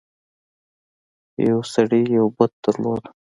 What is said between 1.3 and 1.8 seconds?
یو